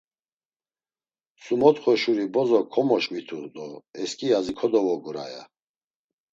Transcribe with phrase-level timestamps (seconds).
[1.43, 3.65] Sumotxo şuri bozo komoşǩvitu do
[4.01, 5.43] eskiyazi kodovogura, ya.